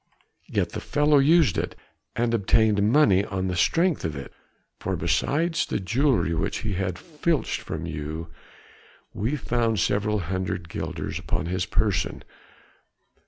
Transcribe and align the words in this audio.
Yet 0.47 0.69
the 0.71 0.79
fellow 0.81 1.19
used 1.19 1.59
it, 1.59 1.75
he 2.17 2.23
obtained 2.23 2.81
money 2.91 3.23
on 3.23 3.45
the 3.49 3.55
strength 3.55 4.03
of 4.03 4.15
it, 4.15 4.33
for 4.79 4.95
beside 4.95 5.53
the 5.53 5.79
jewelry 5.79 6.33
which 6.33 6.61
he 6.61 6.73
had 6.73 6.97
filched 6.97 7.61
from 7.61 7.85
you, 7.85 8.29
we 9.13 9.35
found 9.35 9.79
several 9.79 10.17
hundred 10.21 10.69
guilders 10.69 11.19
upon 11.19 11.45
his 11.45 11.67
person. 11.67 12.23